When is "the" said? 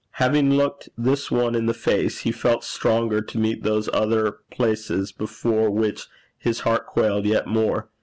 1.67-1.75